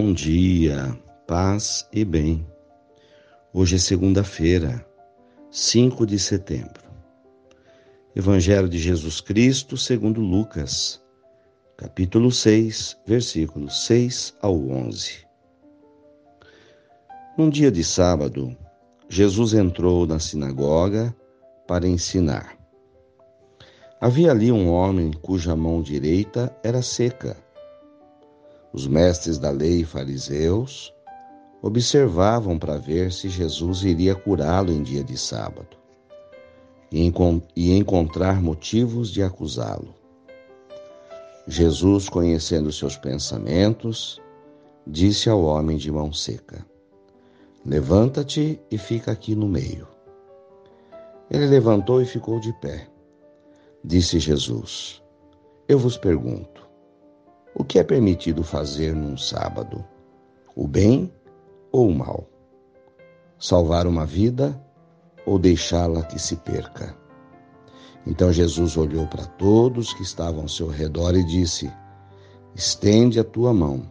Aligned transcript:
Bom 0.00 0.12
dia, 0.12 0.96
paz 1.26 1.84
e 1.92 2.04
bem. 2.04 2.46
Hoje 3.52 3.74
é 3.74 3.78
segunda-feira, 3.80 4.86
5 5.50 6.06
de 6.06 6.20
setembro. 6.20 6.84
Evangelho 8.14 8.68
de 8.68 8.78
Jesus 8.78 9.20
Cristo 9.20 9.76
segundo 9.76 10.20
Lucas, 10.20 11.02
capítulo 11.76 12.30
6, 12.30 12.96
versículos 13.08 13.86
6 13.86 14.36
ao 14.40 14.56
11. 14.68 15.26
Num 17.36 17.50
dia 17.50 17.72
de 17.72 17.82
sábado, 17.82 18.56
Jesus 19.08 19.52
entrou 19.52 20.06
na 20.06 20.20
sinagoga 20.20 21.12
para 21.66 21.88
ensinar. 21.88 22.56
Havia 24.00 24.30
ali 24.30 24.52
um 24.52 24.70
homem 24.70 25.10
cuja 25.10 25.56
mão 25.56 25.82
direita 25.82 26.56
era 26.62 26.82
seca 26.82 27.36
os 28.72 28.86
mestres 28.86 29.38
da 29.38 29.50
lei 29.50 29.80
e 29.80 29.84
fariseus 29.84 30.92
observavam 31.62 32.58
para 32.58 32.78
ver 32.78 33.12
se 33.12 33.28
Jesus 33.28 33.82
iria 33.82 34.14
curá-lo 34.14 34.72
em 34.72 34.82
dia 34.82 35.02
de 35.02 35.16
sábado 35.16 35.76
e, 36.90 37.72
encontrar 37.76 38.40
motivos 38.40 39.10
de 39.10 39.22
acusá-lo. 39.22 39.94
Jesus, 41.46 42.08
conhecendo 42.08 42.70
seus 42.70 42.96
pensamentos, 42.96 44.20
disse 44.86 45.28
ao 45.28 45.42
homem 45.42 45.76
de 45.76 45.90
mão 45.90 46.12
seca: 46.12 46.64
Levanta-te 47.64 48.60
e 48.70 48.78
fica 48.78 49.12
aqui 49.12 49.34
no 49.34 49.48
meio. 49.48 49.88
Ele 51.30 51.46
levantou 51.46 52.00
e 52.00 52.06
ficou 52.06 52.38
de 52.38 52.52
pé. 52.54 52.88
Disse 53.82 54.18
Jesus: 54.18 55.02
Eu 55.66 55.78
vos 55.78 55.96
pergunto, 55.96 56.67
o 57.58 57.64
que 57.64 57.80
é 57.80 57.82
permitido 57.82 58.44
fazer 58.44 58.94
num 58.94 59.16
sábado? 59.16 59.84
O 60.54 60.66
bem 60.66 61.12
ou 61.72 61.88
o 61.88 61.94
mal? 61.94 62.30
Salvar 63.36 63.86
uma 63.86 64.06
vida 64.06 64.58
ou 65.26 65.40
deixá-la 65.40 66.04
que 66.04 66.20
se 66.20 66.36
perca? 66.36 66.96
Então 68.06 68.32
Jesus 68.32 68.76
olhou 68.76 69.08
para 69.08 69.26
todos 69.26 69.92
que 69.92 70.02
estavam 70.02 70.42
ao 70.42 70.48
seu 70.48 70.68
redor 70.68 71.16
e 71.16 71.24
disse: 71.24 71.70
Estende 72.54 73.18
a 73.18 73.24
tua 73.24 73.52
mão. 73.52 73.82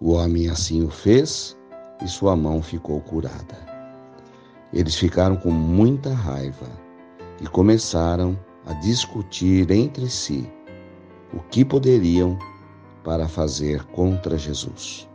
O 0.00 0.12
homem 0.12 0.48
assim 0.48 0.82
o 0.82 0.90
fez 0.90 1.56
e 2.02 2.08
sua 2.08 2.34
mão 2.34 2.60
ficou 2.60 3.00
curada. 3.00 3.56
Eles 4.72 4.96
ficaram 4.96 5.36
com 5.36 5.50
muita 5.50 6.12
raiva 6.12 6.66
e 7.40 7.46
começaram 7.46 8.38
a 8.66 8.72
discutir 8.74 9.70
entre 9.70 10.10
si 10.10 10.57
o 11.38 11.40
que 11.50 11.64
poderiam 11.64 12.36
para 13.04 13.28
fazer 13.28 13.84
contra 13.84 14.36
Jesus. 14.36 15.08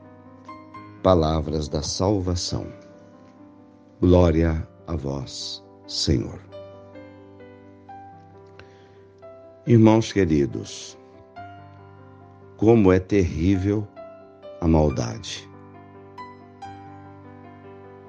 Palavras 1.03 1.67
da 1.67 1.81
salvação. 1.81 2.65
Glória 3.99 4.65
a 4.87 4.95
vós, 4.95 5.61
Senhor. 5.85 6.39
Irmãos 9.67 10.13
queridos, 10.13 10.97
como 12.55 12.89
é 12.93 12.99
terrível 12.99 13.85
a 14.61 14.67
maldade. 14.67 15.49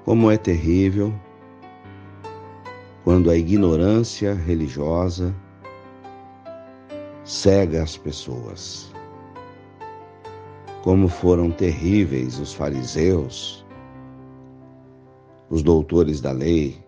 Como 0.05 0.31
é 0.31 0.37
terrível 0.37 1.13
quando 3.03 3.29
a 3.29 3.35
ignorância 3.35 4.33
religiosa 4.33 5.35
cega 7.25 7.81
as 7.81 7.97
pessoas. 7.97 8.93
Como 10.83 11.07
foram 11.07 11.49
terríveis 11.49 12.39
os 12.39 12.53
fariseus, 12.53 13.65
os 15.49 15.63
doutores 15.63 16.21
da 16.21 16.31
lei, 16.31 16.79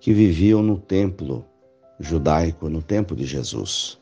que 0.00 0.14
viviam 0.14 0.62
no 0.62 0.78
templo 0.78 1.44
judaico, 2.00 2.70
no 2.70 2.82
tempo 2.82 3.14
de 3.14 3.26
Jesus, 3.26 4.00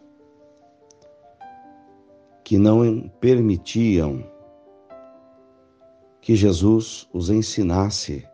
que 2.45 2.57
não 2.57 3.09
permitiam 3.21 4.25
que 6.21 6.37
Jesus 6.37 7.09
os 7.13 7.31
ensinasse 7.31 8.27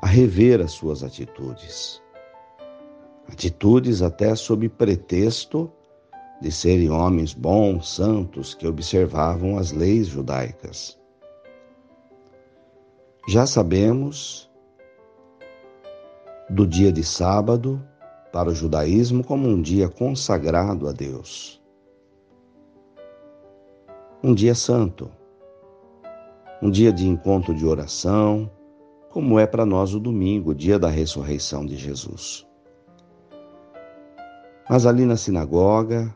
a 0.00 0.06
rever 0.06 0.60
as 0.60 0.72
suas 0.72 1.02
atitudes 1.02 2.00
atitudes 3.30 4.02
até 4.02 4.34
sob 4.34 4.68
pretexto 4.68 5.70
de 6.40 6.50
serem 6.50 6.90
homens 6.90 7.34
bons, 7.34 7.94
santos, 7.94 8.54
que 8.54 8.66
observavam 8.66 9.58
as 9.58 9.72
leis 9.72 10.06
judaicas. 10.06 10.98
Já 13.28 13.44
sabemos 13.44 14.48
do 16.48 16.66
dia 16.66 16.90
de 16.90 17.04
sábado 17.04 17.82
para 18.32 18.48
o 18.48 18.54
judaísmo 18.54 19.22
como 19.22 19.48
um 19.48 19.60
dia 19.60 19.88
consagrado 19.88 20.88
a 20.88 20.92
Deus. 20.92 21.60
Um 24.22 24.34
dia 24.34 24.54
santo, 24.54 25.10
um 26.62 26.70
dia 26.70 26.92
de 26.92 27.06
encontro 27.06 27.54
de 27.54 27.66
oração, 27.66 28.50
como 29.10 29.38
é 29.38 29.46
para 29.46 29.66
nós 29.66 29.94
o 29.94 30.00
domingo, 30.00 30.54
dia 30.54 30.78
da 30.78 30.88
ressurreição 30.88 31.66
de 31.66 31.76
Jesus. 31.76 32.47
Mas 34.68 34.84
ali 34.84 35.06
na 35.06 35.16
sinagoga 35.16 36.14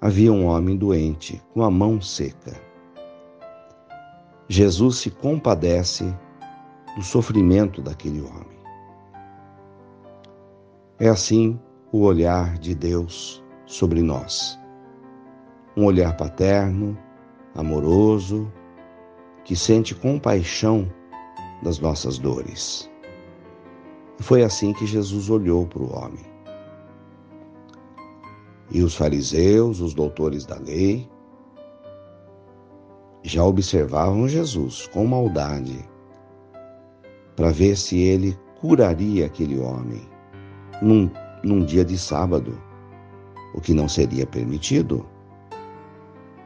havia 0.00 0.30
um 0.30 0.46
homem 0.46 0.76
doente 0.76 1.42
com 1.54 1.62
a 1.62 1.70
mão 1.70 2.00
seca. 2.00 2.52
Jesus 4.48 4.98
se 4.98 5.10
compadece 5.10 6.04
do 6.94 7.02
sofrimento 7.02 7.80
daquele 7.80 8.20
homem. 8.20 8.58
É 10.98 11.08
assim 11.08 11.58
o 11.90 12.02
olhar 12.02 12.58
de 12.58 12.74
Deus 12.74 13.42
sobre 13.64 14.02
nós. 14.02 14.58
Um 15.74 15.86
olhar 15.86 16.14
paterno, 16.16 16.96
amoroso, 17.54 18.52
que 19.42 19.56
sente 19.56 19.94
compaixão 19.94 20.86
das 21.62 21.78
nossas 21.78 22.18
dores. 22.18 22.90
E 24.20 24.22
foi 24.22 24.44
assim 24.44 24.72
que 24.74 24.86
Jesus 24.86 25.30
olhou 25.30 25.66
para 25.66 25.82
o 25.82 25.96
homem. 25.96 26.33
E 28.70 28.82
os 28.82 28.94
fariseus, 28.94 29.80
os 29.80 29.94
doutores 29.94 30.44
da 30.46 30.56
lei, 30.56 31.08
já 33.22 33.44
observavam 33.44 34.28
Jesus 34.28 34.86
com 34.88 35.06
maldade 35.06 35.88
para 37.36 37.50
ver 37.50 37.76
se 37.76 37.98
ele 37.98 38.38
curaria 38.60 39.26
aquele 39.26 39.58
homem 39.58 40.02
num, 40.80 41.10
num 41.42 41.64
dia 41.64 41.84
de 41.84 41.98
sábado, 41.98 42.58
o 43.54 43.60
que 43.60 43.72
não 43.72 43.88
seria 43.88 44.26
permitido. 44.26 45.06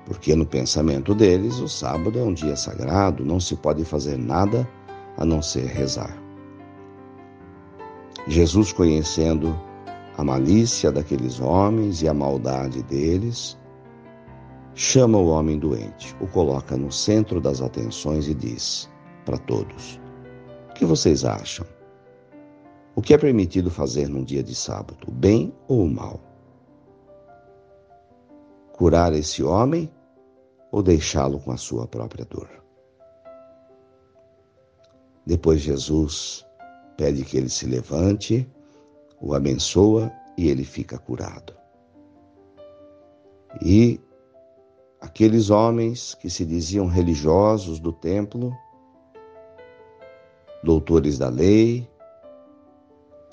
Porque 0.07 0.35
no 0.35 0.47
pensamento 0.47 1.15
deles, 1.15 1.59
o 1.59 1.69
sábado 1.69 2.19
é 2.19 2.23
um 2.23 2.33
dia 2.33 2.57
sagrado, 2.57 3.25
não 3.25 3.39
se 3.39 3.57
pode 3.57 3.85
fazer 3.85 4.17
nada 4.17 4.69
a 5.17 5.25
não 5.25 5.43
ser 5.43 5.67
rezar. 5.67 6.17
Jesus, 8.27 8.73
conhecendo 8.73 9.59
a 10.19 10.25
malícia 10.25 10.91
daqueles 10.91 11.39
homens 11.39 12.03
e 12.03 12.09
a 12.09 12.13
maldade 12.13 12.83
deles, 12.83 13.57
chama 14.75 15.17
o 15.17 15.29
homem 15.29 15.57
doente, 15.57 16.15
o 16.21 16.27
coloca 16.27 16.77
no 16.77 16.91
centro 16.91 17.41
das 17.41 17.63
atenções 17.63 18.27
e 18.27 18.35
diz 18.35 18.91
para 19.25 19.39
todos: 19.39 20.01
O 20.71 20.75
que 20.75 20.85
vocês 20.85 21.25
acham? 21.25 21.65
O 22.97 23.01
que 23.01 23.15
é 23.15 23.19
permitido 23.19 23.71
fazer 23.71 24.09
num 24.09 24.25
dia 24.25 24.43
de 24.43 24.57
sábado, 24.57 25.07
o 25.07 25.13
bem 25.13 25.55
ou 25.69 25.85
o 25.85 25.89
mal? 25.89 26.19
Curar 28.73 29.13
esse 29.13 29.45
homem 29.45 29.89
ou 30.73 30.83
deixá-lo 30.83 31.39
com 31.39 31.53
a 31.53 31.57
sua 31.57 31.87
própria 31.87 32.25
dor? 32.25 32.51
Depois 35.25 35.61
Jesus 35.61 36.45
pede 36.97 37.23
que 37.23 37.37
ele 37.37 37.49
se 37.49 37.67
levante 37.67 38.51
o 39.21 39.35
abençoa 39.35 40.13
e 40.37 40.49
ele 40.49 40.65
fica 40.65 40.99
curado. 40.99 41.55
E 43.63 44.01
aqueles 45.01 45.51
homens 45.51 46.15
que 46.15 46.29
se 46.29 46.45
diziam 46.45 46.87
religiosos 46.87 47.81
do 47.81 47.93
templo, 47.93 48.57
doutores 50.63 51.19
da 51.19 51.29
lei, 51.29 51.89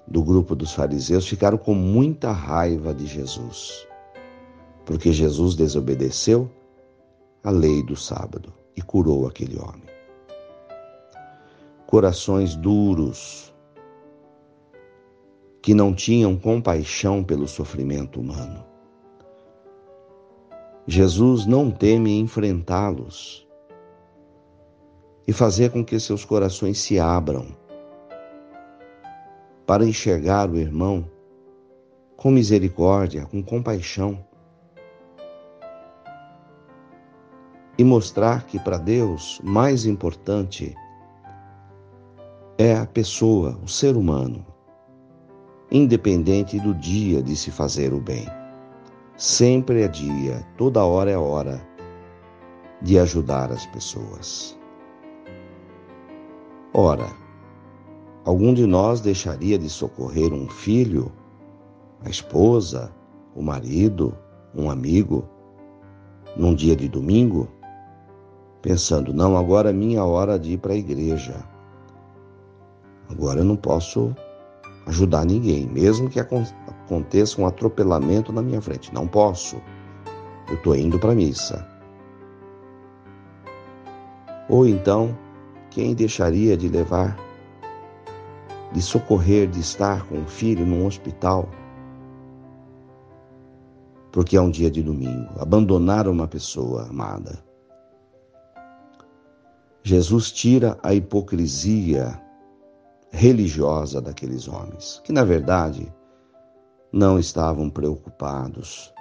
do 0.07 0.23
grupo 0.23 0.55
dos 0.55 0.73
fariseus, 0.73 1.27
ficaram 1.27 1.57
com 1.57 1.73
muita 1.73 2.31
raiva 2.31 2.93
de 2.93 3.05
Jesus, 3.05 3.87
porque 4.85 5.11
Jesus 5.11 5.55
desobedeceu 5.55 6.49
a 7.43 7.49
lei 7.49 7.83
do 7.83 7.95
sábado 7.95 8.53
e 8.75 8.81
curou 8.81 9.27
aquele 9.27 9.59
homem. 9.59 9.83
Corações 11.87 12.55
duros, 12.55 13.53
que 15.65 15.73
não 15.73 15.95
tinham 15.95 16.37
compaixão 16.37 17.23
pelo 17.23 17.47
sofrimento 17.47 18.21
humano. 18.21 18.63
Jesus 20.85 21.47
não 21.47 21.71
teme 21.71 22.19
enfrentá-los 22.19 23.47
e 25.27 25.33
fazer 25.33 25.71
com 25.71 25.83
que 25.83 25.99
seus 25.99 26.23
corações 26.23 26.77
se 26.77 26.99
abram 26.99 27.47
para 29.65 29.83
enxergar 29.83 30.51
o 30.51 30.55
irmão 30.55 31.09
com 32.15 32.29
misericórdia, 32.29 33.25
com 33.25 33.41
compaixão 33.41 34.23
e 37.75 37.83
mostrar 37.83 38.45
que 38.45 38.59
para 38.59 38.77
Deus 38.77 39.41
mais 39.43 39.87
importante 39.87 40.75
é 42.55 42.77
a 42.77 42.85
pessoa, 42.85 43.59
o 43.63 43.67
ser 43.67 43.97
humano, 43.97 44.45
independente 45.71 46.59
do 46.59 46.73
dia 46.73 47.21
de 47.21 47.35
se 47.35 47.51
fazer 47.51 47.93
o 47.93 47.99
bem. 47.99 48.25
Sempre 49.17 49.83
é 49.83 49.87
dia, 49.87 50.45
toda 50.57 50.83
hora 50.83 51.11
é 51.11 51.17
hora 51.17 51.65
de 52.81 52.99
ajudar 52.99 53.51
as 53.51 53.65
pessoas. 53.67 54.57
Ora, 56.73 57.07
algum 58.25 58.53
de 58.53 58.65
nós 58.65 58.99
deixaria 59.01 59.57
de 59.57 59.69
socorrer 59.69 60.33
um 60.33 60.47
filho, 60.49 61.11
a 62.03 62.09
esposa, 62.09 62.91
o 63.33 63.41
marido, 63.41 64.15
um 64.53 64.69
amigo, 64.69 65.27
num 66.35 66.53
dia 66.53 66.75
de 66.75 66.89
domingo? 66.89 67.49
pensando: 68.65 69.13
não, 69.13 69.37
agora 69.37 69.69
é 69.69 69.73
minha 69.73 70.03
hora 70.03 70.39
de 70.39 70.53
ir 70.53 70.57
para 70.57 70.73
a 70.73 70.75
igreja. 70.75 71.35
Agora 73.07 73.41
eu 73.41 73.45
não 73.45 73.55
posso 73.55 74.15
ajudar 74.85 75.25
ninguém, 75.25 75.67
mesmo 75.67 76.09
que 76.09 76.19
aconteça 76.19 77.41
um 77.41 77.47
atropelamento 77.47 78.31
na 78.31 78.41
minha 78.41 78.61
frente. 78.61 78.93
Não 78.93 79.07
posso. 79.07 79.61
Eu 80.47 80.55
estou 80.55 80.75
indo 80.75 80.99
para 80.99 81.11
a 81.11 81.15
missa. 81.15 81.67
Ou 84.47 84.67
então, 84.67 85.17
quem 85.71 85.95
deixaria 85.95 86.55
de 86.55 86.69
levar, 86.69 87.17
de 88.71 88.81
socorrer, 88.81 89.49
de 89.49 89.59
estar 89.59 90.05
com 90.07 90.21
o 90.21 90.27
filho 90.27 90.65
num 90.65 90.85
hospital? 90.85 91.49
Porque 94.11 94.37
é 94.37 94.41
um 94.41 94.51
dia 94.51 94.69
de 94.69 94.83
domingo. 94.83 95.33
Abandonar 95.39 96.07
uma 96.07 96.27
pessoa 96.27 96.87
amada. 96.87 97.43
Jesus 99.83 100.31
tira 100.31 100.77
a 100.81 100.93
hipocrisia 100.93 102.19
religiosa 103.15 104.01
daqueles 104.01 104.47
homens, 104.47 105.01
que 105.03 105.13
na 105.13 105.23
verdade 105.23 105.91
não 106.91 107.17
estavam 107.17 107.69
preocupados 107.69 108.93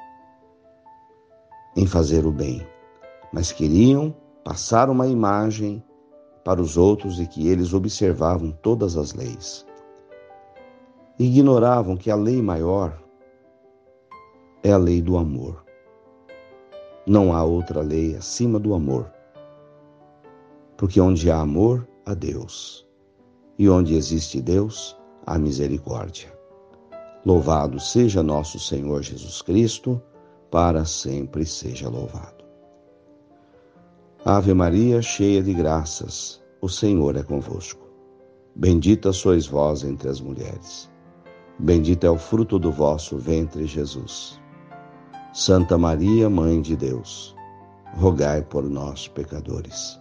em 1.76 1.87
fazer 1.87 2.25
o 2.26 2.32
bem, 2.32 2.66
mas 3.32 3.52
queriam 3.52 4.14
passar 4.44 4.88
uma 4.88 5.06
imagem 5.06 5.82
para 6.44 6.61
os 6.61 6.76
outros 6.76 7.19
e 7.19 7.26
que 7.26 7.49
eles 7.49 7.72
observavam 7.72 8.52
todas 8.62 8.96
as 8.96 9.12
leis. 9.12 9.66
Ignoravam 11.19 11.96
que 11.96 12.11
a 12.11 12.16
lei 12.16 12.40
maior 12.43 12.96
é 14.62 14.72
a 14.72 14.76
lei 14.76 15.00
do 15.00 15.16
amor. 15.16 15.64
Não 17.06 17.34
há 17.34 17.43
outra 17.43 17.81
lei 17.81 18.16
acima 18.16 18.58
do 18.58 18.75
amor 18.75 19.11
porque 20.76 21.00
onde 21.00 21.31
há 21.31 21.40
amor, 21.40 21.87
há 22.05 22.14
Deus, 22.14 22.83
e 23.58 23.68
onde 23.68 23.94
existe 23.94 24.40
Deus, 24.40 24.96
há 25.26 25.38
misericórdia. 25.38 26.32
Louvado 27.24 27.80
seja 27.80 28.22
nosso 28.22 28.58
Senhor 28.58 29.02
Jesus 29.02 29.40
Cristo, 29.42 30.00
para 30.50 30.84
sempre 30.84 31.44
seja 31.44 31.88
louvado. 31.88 32.44
Ave 34.24 34.54
Maria, 34.54 35.00
cheia 35.02 35.42
de 35.42 35.52
graças, 35.52 36.42
o 36.60 36.68
Senhor 36.68 37.16
é 37.16 37.22
convosco. 37.22 37.86
Bendita 38.54 39.12
sois 39.12 39.46
vós 39.46 39.84
entre 39.84 40.08
as 40.08 40.20
mulheres. 40.20 40.90
Bendito 41.58 42.04
é 42.04 42.10
o 42.10 42.18
fruto 42.18 42.58
do 42.58 42.70
vosso 42.70 43.16
ventre, 43.16 43.66
Jesus. 43.66 44.40
Santa 45.32 45.76
Maria, 45.76 46.30
Mãe 46.30 46.60
de 46.60 46.76
Deus, 46.76 47.34
rogai 47.96 48.42
por 48.42 48.62
nós, 48.64 49.08
pecadores 49.08 49.98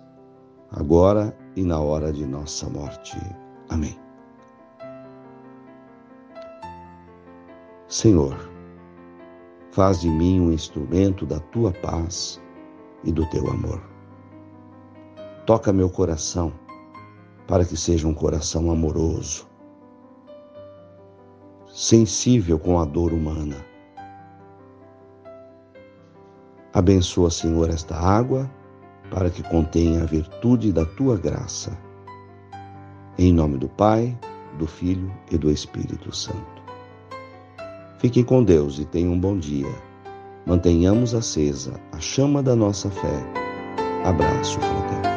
agora 0.74 1.36
e 1.56 1.64
na 1.64 1.80
hora 1.80 2.12
de 2.12 2.26
nossa 2.26 2.68
morte. 2.68 3.18
Amém. 3.74 4.00
Senhor, 7.88 8.38
faz 9.72 10.02
de 10.02 10.10
mim 10.10 10.40
um 10.40 10.52
instrumento 10.52 11.26
da 11.26 11.40
tua 11.40 11.72
paz 11.72 12.40
e 13.04 13.12
do 13.12 13.28
teu 13.32 13.50
amor. 13.50 13.82
Toca 15.48 15.74
meu 15.74 15.90
coração 15.90 16.54
para 17.48 17.66
que 17.66 17.76
seja 17.76 18.08
um 18.08 18.14
coração 18.14 18.70
amoroso, 18.70 19.48
sensível 21.68 22.60
com 22.60 22.80
a 22.80 22.86
dor 22.86 23.12
humana. 23.12 23.66
Abençoa, 26.72 27.32
Senhor, 27.32 27.72
esta 27.72 27.96
água 27.96 28.48
para 29.10 29.32
que 29.32 29.42
contenha 29.42 30.04
a 30.04 30.06
virtude 30.06 30.72
da 30.72 30.86
tua 30.86 31.18
graça. 31.18 31.76
Em 33.18 33.32
nome 33.32 33.60
do 33.60 33.70
Pai, 33.70 34.18
do 34.58 34.66
Filho 34.66 35.12
e 35.32 35.38
do 35.38 35.52
Espírito 35.52 36.16
Santo. 36.16 36.64
Fiquem 38.00 38.24
com 38.24 38.44
Deus 38.44 38.80
e 38.80 38.86
tenham 38.86 39.14
um 39.14 39.20
bom 39.20 39.38
dia. 39.38 39.74
Mantenhamos 40.46 41.14
acesa 41.14 41.80
a 41.92 42.00
chama 42.00 42.42
da 42.42 42.56
nossa 42.56 42.90
fé. 42.90 43.24
Abraço 44.04 44.60
fraterno. 44.60 45.13